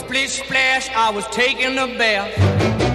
[0.00, 2.30] Splish splash, I was taking a bath.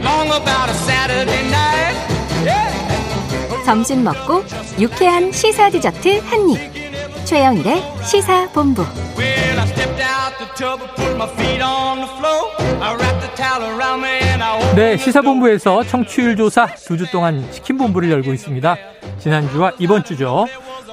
[0.03, 1.95] Long about a Saturday night.
[2.43, 3.63] Yeah.
[3.65, 4.43] 점심 먹고
[4.79, 7.25] 유쾌한 시사 디저트 한 입.
[7.25, 8.83] 최영일의 시사 본부.
[9.17, 12.51] Well, I stepped out the tub and put my feet on the floor.
[12.81, 17.09] I wrapped the towel around me and I opened 네, 시사본부에서 청취율 조사 두 주
[17.11, 18.75] 동안 치킨 본부를 열고 있습니다.
[19.19, 20.45] 지난주와 이번 주죠.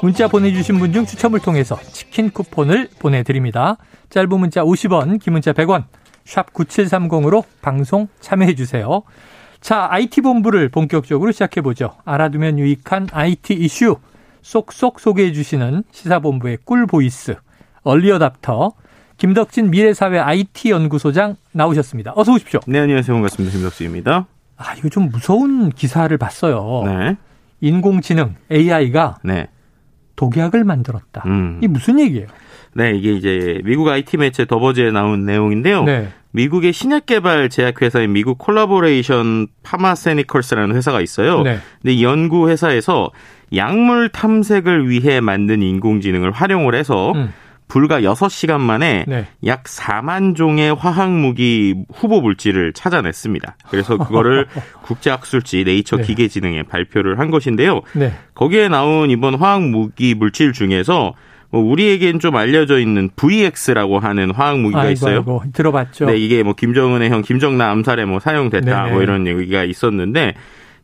[0.02, 3.76] 문자 보내주신 분 중 추첨을 통해서 치킨 쿠폰을 보내드립니다.
[4.10, 5.84] 짧은 문자 50원, 긴 문자 100원,
[6.24, 9.02] 샵 9730으로 방송 참여해 주세요.
[9.60, 11.92] 자, IT본부를 본격적으로 시작해 보죠.
[12.04, 13.96] 알아두면 유익한 IT 이슈
[14.42, 17.36] 쏙쏙 소개해 주시는 시사본부의 꿀 voice,
[17.84, 18.72] early adopter,
[19.18, 22.12] 김덕진 미래사회 IT연구소장 나오셨습니다.
[22.16, 22.58] 어서 오십시오.
[22.66, 23.14] 네, 안녕하세요.
[23.14, 23.52] 반갑습니다.
[23.52, 24.26] 김덕진입니다.
[24.56, 26.82] 아, 이거 좀 무서운 기사를 봤어요.
[26.86, 27.16] 네.
[27.60, 29.46] 인공지능 AI가 네.
[30.16, 31.22] 독약을 만들었다.
[31.26, 31.60] 음.
[31.62, 32.26] 이 무슨 얘기예요?
[32.74, 35.84] 네, 이게 이제 미국 IT 매체 더버즈에 나온 내용인데요.
[35.84, 36.08] 네.
[36.32, 41.42] 미국의 신약 개발 제약 회사인 미국 Collaborations Pharmaceuticals라는 회사가 있어요.
[41.42, 41.58] 네.
[41.80, 43.10] 근데 이 연구 회사에서
[43.54, 47.32] 약물 탐색을 위해 만든 인공지능을 활용을 해서 음.
[47.68, 49.26] 불과 6시간 만에 네.
[49.46, 53.56] 약 4만 종의 화학 무기 후보 물질을 찾아냈습니다.
[53.70, 54.46] 그래서 그거를
[54.82, 56.02] 국제학술지 네이처 네.
[56.02, 57.80] 기계지능에 발표를 한 것인데요.
[57.94, 58.12] 네.
[58.34, 61.14] 거기에 나온 이번 화학 무기 물질 중에서 뭐
[61.60, 65.16] 우리에겐 좀 알려져 있는 VX라고 하는 화학 무기가 아이고, 있어요.
[65.16, 66.06] 아이고, 들어봤죠.
[66.06, 68.92] 네, 이게 뭐 김정은의 형 김정남 암살에 뭐 사용됐다 네네.
[68.92, 70.34] 뭐 이런 얘기가 있었는데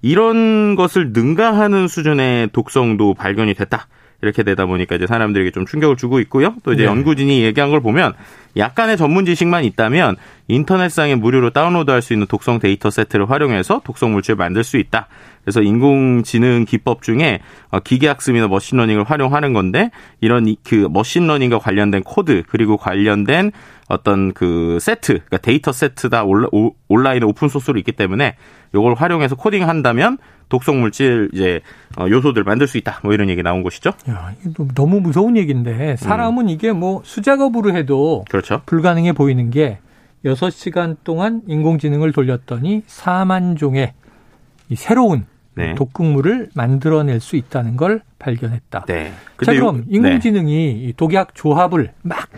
[0.03, 3.89] 이런 것을 능가하는 수준의 독성도 발견이 됐다.
[4.21, 6.55] 이렇게 되다 보니까 이제 사람들에게 좀 충격을 주고 있고요.
[6.65, 6.89] 또 이제 네.
[6.89, 8.15] 연구진이 얘기한 걸 보면
[8.57, 10.17] 약간의 전문 지식만 있다면
[10.49, 15.07] 인터넷상에 무료로 다운로드할 수 있는 독성 데이터 세트를 활용해서 독성 물질을 만들 수 있다.
[15.49, 17.39] 그래서 인공지능 기법 중에
[17.71, 19.91] 어, 기계학습이나 machine learning을 활용하는 건데
[20.21, 23.53] 이런 이- 그 machine learning과 관련된 코드 그리고 관련된
[23.89, 28.37] 어떤 그 세트, 그러니까 데이터 세트 다 온라- 오- 온라인에 open source로 있기 때문에
[28.75, 30.19] 이걸 활용해서 코딩한다면
[30.51, 31.61] 독성 물질 이제
[31.99, 33.01] 어, 요소들 만들 수 있다.
[33.03, 33.93] 뭐 이런 얘기 나온 것이죠.
[34.11, 36.49] 야, 너- 너무 무서운 얘기인데 사람은 음.
[36.51, 38.61] 이게 뭐 수작업으로 해도 그렇죠.
[38.67, 39.79] 불가능해 보이는 게
[40.27, 43.95] 6시간 동안 인공지능을 돌렸더니 4만 종의
[44.69, 45.25] 이 새로운
[45.59, 45.75] 네.
[45.75, 48.85] 독극물을 만들어낼 수 있다는 걸 발견했다.
[48.87, 49.05] 네.
[49.07, 52.29] 자, 근데 요- 그럼 인공지능이 이 독약 조합을 막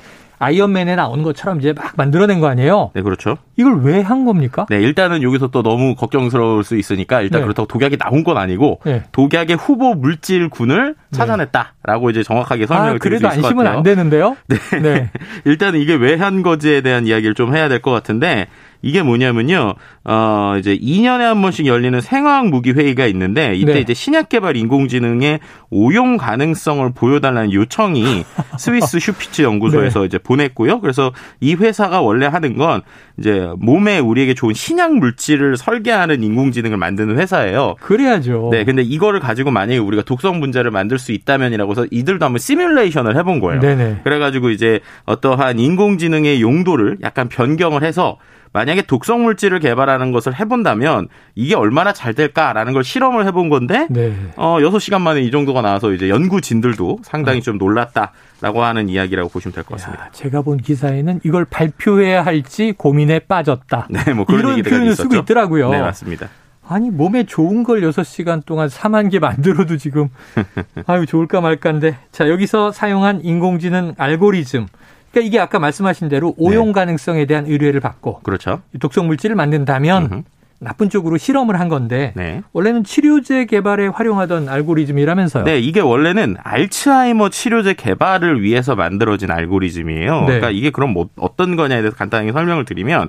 [0.42, 2.92] 아이언맨에 나온 것처럼 이제 막 만들어낸 거 아니에요?
[2.94, 3.36] 네, 그렇죠.
[3.58, 4.64] 이걸 왜 한 겁니까?
[4.70, 7.44] 네, 일단은 여기서 또 너무 걱정스러울 수 있으니까 일단 네.
[7.44, 9.02] 그렇다고 독약이 나온 건 아니고 네.
[9.12, 13.76] 독약의 후보 물질군을 찾아냈다라고 이제 정확하게 설명을 아, 드릴 수 그래도 있을 것 안심은 같아요.
[13.78, 14.36] 안 되는데요?
[14.82, 15.10] 네.
[15.44, 18.46] 일단은 이게 왜 한 거지에 대한 이야기를 좀 해야 될 것 같은데
[18.82, 19.74] 이게 뭐냐면요.
[20.04, 23.80] 어 이제 2년에 한 번씩 열리는 생화학 무기 회의가 있는데 이때 네.
[23.80, 28.24] 이제 신약 개발 인공지능의 오용 가능성을 보여달라는 요청이
[28.58, 30.80] 스위스 슈피츠 연구소에서 이제 보냈고요.
[30.80, 32.82] 그래서 이 회사가 원래 하는 건
[33.18, 37.76] 이제 몸에 우리에게 좋은 신약 물질을 설계하는 인공지능을 만드는 회사예요.
[37.80, 38.48] 그래야죠.
[38.50, 43.16] 네, 근데 이거를 가지고 만약에 우리가 독성 분자를 만들 수 있다면이라고 해서 이들도 한번 시뮬레이션을
[43.16, 43.60] 해본 거예요.
[43.60, 44.00] 네네.
[44.04, 48.18] 그래가지고 이제 어떠한 인공지능의 용도를 약간 변경을 해서
[48.52, 51.06] 만약에 독성 물질을 개발하는 것을 해본다면
[51.36, 54.12] 이게 얼마나 잘 될까라는 걸 실험을 해본 건데 네.
[54.36, 59.62] 어 6시간 만에 이 정도가 나와서 이제 연구진들도 상당히 좀 놀랐다라고 하는 이야기라고 보시면 될
[59.62, 60.06] 것 같습니다.
[60.06, 63.86] 야, 제가 본 기사에는 이걸 발표해야 할지 고민에 빠졌다.
[63.90, 65.02] 네, 뭐 그런 이런 표현을 있었죠.
[65.10, 65.70] 쓰고 있더라고요.
[65.70, 66.28] 네, 맞습니다.
[66.68, 70.08] 아니 몸에 좋은 걸 6시간 동안 4만 개 만들어도 지금
[70.86, 74.66] 아유 좋을까 말까인데 자 여기서 사용한 인공지능 알고리즘
[75.10, 76.72] 그러니까 이게 아까 말씀하신 대로 오용 네.
[76.72, 78.62] 가능성에 대한 의뢰를 받고 그렇죠.
[78.74, 80.22] 이 독성 물질을 만든다면 음흠.
[80.62, 82.42] 나쁜 쪽으로 실험을 한 건데 네.
[82.52, 85.44] 원래는 치료제 개발에 활용하던 알고리즘이라면서요.
[85.44, 90.20] 네, 이게 원래는 알츠하이머 치료제 개발을 위해서 만들어진 알고리즘이에요.
[90.20, 90.26] 네.
[90.26, 93.08] 그러니까 이게 그럼 뭐 어떤 거냐에 대해서 간단하게 설명을 드리면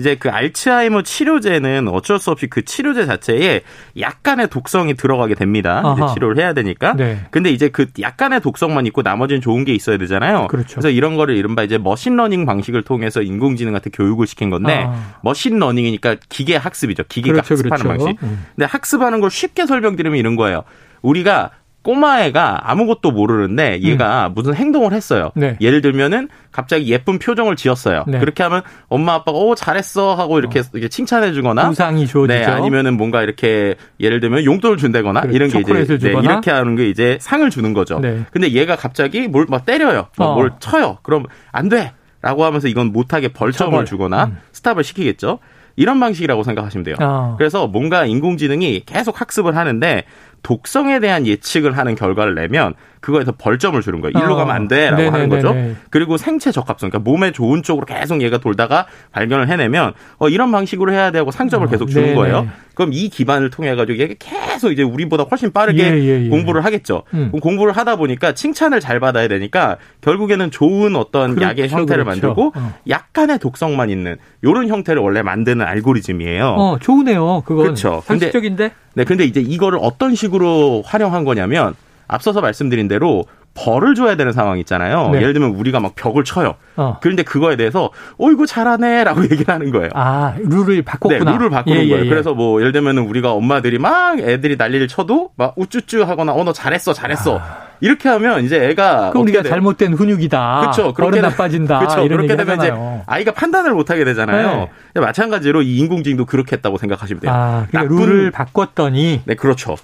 [0.00, 3.60] 이제 그 알츠하이머 치료제는 어쩔 수 없이 그 치료제 자체에
[3.98, 5.82] 약간의 독성이 들어가게 됩니다.
[6.14, 6.94] 치료를 해야 되니까.
[6.94, 7.20] 네.
[7.30, 10.48] 근데 이제 그 약간의 독성만 있고 나머지는 좋은 게 있어야 되잖아요.
[10.48, 10.76] 그렇죠.
[10.76, 15.18] 래서 이런 거를 이른바 이제 machine learning 방식을 통해서 인공지능한테 교육을 시킨 건데 아.
[15.22, 17.04] machine learning이니까 기계 학습이죠.
[17.08, 18.04] 기계가 그렇죠, 학습하는 그렇죠.
[18.04, 18.22] 방식.
[18.22, 18.44] 음.
[18.56, 20.64] 근데 학습하는 걸 쉽게 설명드리면 이런 거예요.
[21.02, 21.50] 우리가
[21.82, 25.30] 꼬마애가 아무것도 모르는데 얘가 무슨 행동을 했어요.
[25.34, 25.56] 네.
[25.60, 28.04] 예를 들면은 갑자기 예쁜 표정을 지었어요.
[28.06, 28.18] 네.
[28.18, 32.38] 그렇게 하면 엄마 아빠가 오 잘했어 하고 이렇게, 이렇게 칭찬해 주거나 우상이 주어지죠.
[32.38, 35.22] 네, 아니면은 뭔가 이렇게 예를 들면 용돈을 준다거나.
[35.32, 36.20] 이런 게 이제 네.
[36.22, 37.98] 이렇게 하는 게 이제 상을 주는 거죠.
[38.00, 38.24] 네.
[38.30, 40.06] 근데 얘가 갑자기 뭘 막 때려요.
[40.16, 40.34] 막 어.
[40.34, 40.98] 뭘 쳐요.
[41.02, 41.92] 그럼 안 돼.
[42.22, 43.84] 라고 하면서 이건 못하게 벌점을 처벌.
[43.86, 44.36] 주거나 음.
[44.52, 45.38] 스탑을 시키겠죠.
[45.76, 46.96] 이런 방식이라고 생각하시면 돼요.
[47.00, 47.34] 어.
[47.38, 50.04] 그래서 뭔가 인공지능이 계속 학습을 하는데
[50.42, 54.12] 독성에 대한 예측을 하는 결과를 내면 그거에서 벌점을 주는 거예요.
[54.18, 54.36] 일로 어.
[54.36, 55.42] 가면 안 돼라고 하는 네네네네.
[55.42, 55.76] 거죠.
[55.88, 60.92] 그리고 생체 적합성, 그러니까 몸에 좋은 쪽으로 계속 얘가 돌다가 발견을 해내면 어, 이런 방식으로
[60.92, 62.14] 해야 되고 상점을 어, 계속 주는 네네.
[62.16, 62.48] 거예요.
[62.74, 66.28] 그럼 이 기반을 통해 가지고 이게 계속 이제 우리보다 훨씬 빠르게 예, 예, 예.
[66.28, 67.02] 공부를 하겠죠.
[67.14, 67.28] 음.
[67.28, 72.28] 그럼 공부를 하다 보니까 칭찬을 잘 받아야 되니까 결국에는 좋은 어떤 그렇죠, 약의 형태를 그렇죠.
[72.28, 72.74] 만들고 어.
[72.88, 76.44] 약간의 독성만 있는 이런 형태를 원래 만드는 알고리즘이에요.
[76.46, 77.42] 어, 좋으네요.
[77.46, 78.02] 그건 그렇죠.
[78.06, 78.72] 근데- 상식적인데.
[78.94, 81.74] 네, 근데 이제 이거를 어떤 식으로 활용한 거냐면
[82.08, 85.10] 앞서서 말씀드린 대로 벌을 줘야 되는 상황 있잖아요.
[85.10, 85.18] 네.
[85.20, 86.54] 예를 들면 우리가 막 벽을 쳐요.
[86.76, 86.98] 어.
[87.00, 89.90] 그런데 그거에 대해서 어 이거 잘하네라고 얘기를 하는 거예요.
[89.94, 91.32] 아, 룰을 네, 바꿨구나.
[91.32, 92.04] 룰을 바꾸는 예, 예, 거예요.
[92.04, 92.08] 예.
[92.08, 96.52] 그래서 뭐 예를 들면은 우리가 엄마들이 막 애들이 난리를 쳐도 막 우쭈쭈 하거나 어 너
[96.52, 97.40] 잘했어 잘했어
[97.80, 99.10] 이렇게 하면 이제 애가 아.
[99.10, 99.48] 그럼 우리가 돼?
[99.48, 100.60] 잘못된 훈육이다.
[100.60, 100.94] 그렇죠.
[100.98, 101.78] 어른 나빠진다.
[101.78, 102.02] 그렇죠.
[102.08, 102.94] 그렇게 되면 하잖아요.
[102.96, 104.68] 이제 아이가 판단을 못 하게 되잖아요.
[104.94, 105.00] 네.
[105.00, 107.32] 마찬가지로 이 인공지능도 그렇게 했다고 생각하시면 돼요.
[107.32, 109.76] 아, 그러니까 나쁜- 룰을 바꿨더니 네, 그렇죠.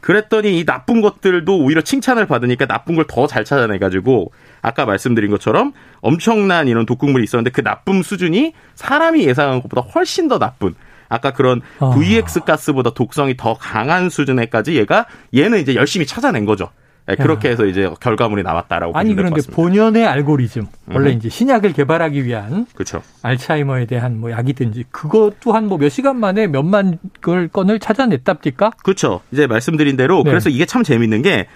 [0.00, 4.32] 그랬더니 이 나쁜 것들도 오히려 칭찬을 받으니까 나쁜 걸 더 잘 찾아내가지고
[4.62, 10.38] 아까 말씀드린 것처럼 엄청난 이런 독극물이 있었는데 그 나쁨 수준이 사람이 예상한 것보다 훨씬 더
[10.38, 10.74] 나쁜
[11.10, 11.90] 아까 그런 아.
[11.90, 15.04] VX 가스보다 독성이 더 강한 수준에까지 얘가
[15.36, 16.70] 얘는 이제 열심히 찾아낸 거죠.
[17.16, 19.40] 네, 그렇게 해서 이제 결과물이 나왔다라고 아니 그런데.
[19.50, 21.16] 본연의 알고리즘 원래 음.
[21.16, 23.02] 이제 신약을 개발하기 위한 그렇죠.
[23.22, 28.70] 알츠하이머에 대한 뭐 약이든지 그것 또한 뭐 몇 시간 만에 몇만 걸 건을 찾아냈답니까?
[28.82, 29.20] 그렇죠.
[29.32, 30.30] 이제 말씀드린 대로 네.
[30.30, 31.46] 그래서 이게 참 재밌는 게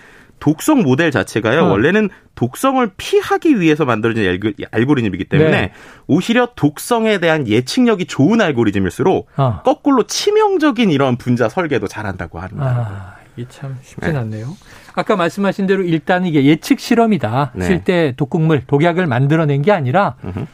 [0.41, 1.61] 독성 모델 자체가요.
[1.63, 1.69] 어.
[1.71, 5.73] 원래는 독성을 피하기 위해서 만들어진 알고- 알고리즘이기 때문에 네.
[6.07, 9.61] 오히려 독성에 대한 예측력이 좋은 알고리즘일수록 어.
[9.65, 13.17] 거꾸로 치명적인 이런 분자 설계도 잘한다고 합니다.
[13.19, 14.19] 아, 이게 참 쉽진 네.
[14.19, 14.47] 않네요.
[14.95, 17.53] 아까 말씀하신 대로 일단 이게 예측 실험이다.
[17.55, 17.65] 네.
[17.67, 20.47] 실제 독극물, 독약을 만들어낸 게 아니라 음흠.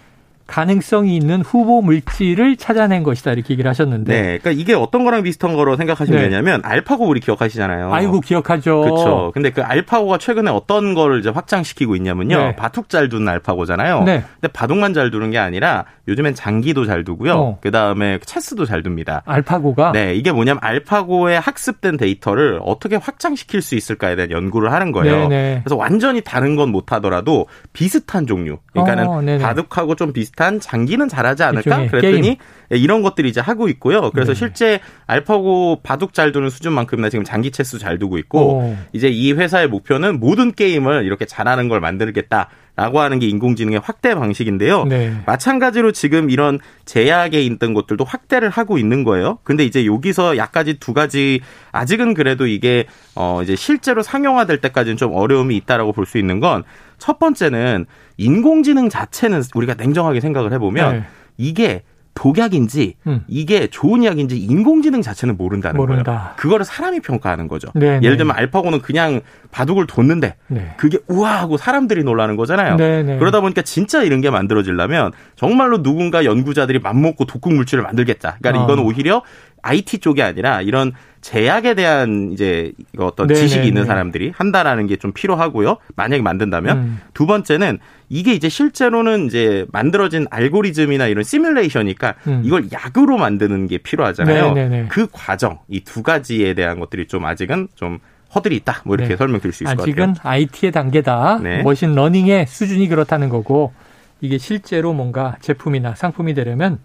[0.46, 3.30] 가능성이 있는 후보 물질을 찾아낸 것이다.
[3.30, 4.12] 이렇게 얘기를 하셨는데.
[4.12, 4.22] 네.
[4.38, 6.28] 그러니까 이게 어떤 거랑 비슷한 거로 생각하시면 네.
[6.28, 7.94] 되냐면 알파고 우리 기억하시잖아요.
[7.94, 8.80] 아이고 기억하죠.
[8.80, 9.30] 그렇죠.
[9.32, 12.36] 근데 그 알파고가 최근에 어떤 거를 이제 확장시키고 있냐면요.
[12.36, 12.56] 네.
[12.56, 14.02] 바둑 잘 두는 알파고잖아요.
[14.02, 14.24] 네.
[14.40, 17.32] 근데 바둑만 잘 두는 게 아니라 요즘엔 장기도 잘 두고요.
[17.34, 17.58] 어.
[17.60, 19.22] 그 다음에 체스도 잘 둡니다.
[19.24, 25.28] 알파고가 네, 이게 뭐냐면 알파고의 학습된 데이터를 어떻게 확장시킬 수 있을까에 대한 연구를 하는 거예요.
[25.28, 25.60] 네네.
[25.62, 28.58] 그래서 완전히 다른 건 못하더라도 비슷한 종류.
[28.72, 29.42] 그러니까는 어, 네네.
[29.42, 31.60] 바둑하고 좀 비슷한 장기는 잘하지 않을까?
[31.62, 32.36] 일종의 그랬더니 게임.
[32.72, 34.10] 예, 이런 것들이 이제 하고 있고요.
[34.10, 34.38] 그래서 네.
[34.38, 38.76] 실제 알파고 바둑 잘 두는 수준만큼이나 지금 장기 체스 잘 두고 있고 오.
[38.92, 42.48] 이제 이 회사의 목표는 모든 게임을 이렇게 잘하는 걸 만들겠다.
[42.80, 44.84] 라고 하는 게 인공지능의 확대 방식인데요.
[44.84, 45.14] 네.
[45.26, 49.38] 마찬가지로 지금 이런 제약에 있던 것들도 확대를 하고 있는 거예요.
[49.44, 51.40] 근데 이제 여기서 약까지 두 가지
[51.72, 56.64] 아직은 그래도 이게 어 이제 실제로 상용화될 때까지는 좀 어려움이 있다라고 볼 수 있는 건
[57.00, 57.86] 첫 번째는
[58.18, 61.04] 인공지능 자체는 우리가 냉정하게 생각을 해보면 네.
[61.38, 61.82] 이게
[62.14, 63.24] 독약인지 음.
[63.28, 66.12] 이게 좋은 약인지 인공지능 자체는 모른다는 모른다.
[66.12, 66.32] 거예요.
[66.36, 67.68] 그거를 사람이 평가하는 거죠.
[67.74, 68.00] 네네.
[68.02, 69.20] 예를 들면 알파고는 그냥
[69.50, 70.74] 바둑을 뒀는데 네.
[70.76, 72.76] 그게 우아하고 사람들이 놀라는 거잖아요.
[72.76, 73.18] 네네.
[73.18, 78.38] 그러다 보니까 진짜 이런 게 만들어지려면 정말로 누군가 연구자들이 맘먹고 독극 물질을 만들겠다.
[78.40, 78.64] 그러니까 어.
[78.64, 79.22] 이건 오히려
[79.62, 83.46] IT 쪽이 아니라 이런 제약에 대한 이제 어떤 네네네.
[83.46, 85.76] 지식이 있는 사람들이 한다라는 게 좀 필요하고요.
[85.96, 87.00] 만약에 만든다면 음.
[87.14, 87.78] 두 번째는
[88.08, 92.42] 이게 이제 실제로는 이제 만들어진 알고리즘이나 이런 시뮬레이션이니까 음.
[92.44, 94.52] 이걸 약으로 만드는 게 필요하잖아요.
[94.52, 94.86] 네네네.
[94.88, 97.98] 그 과정 이 두 가지에 대한 것들이 좀 아직은 좀
[98.34, 98.82] 허들이 있다.
[98.84, 99.16] 뭐 이렇게 네.
[99.16, 100.30] 설명드릴 수 있을 것 아직은 같아요.
[100.32, 101.40] IT의 단계다.
[101.42, 101.62] 네.
[101.62, 103.72] machine learning의 수준이 그렇다는 거고
[104.20, 106.78] 이게 실제로 뭔가 제품이나 상품이 되려면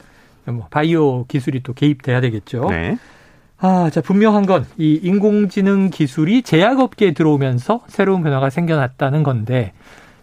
[0.47, 2.67] 뭐 바이오 기술이 또 개입돼야 되겠죠.
[2.69, 2.97] 네.
[3.57, 9.73] 아, 자, 분명한 건 이 인공지능 기술이 제약업계에 들어오면서 새로운 변화가 생겨났다는 건데